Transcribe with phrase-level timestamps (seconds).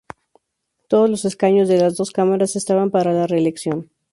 [0.87, 3.91] Todos los escaños de las dos cámaras estaban para la reelección.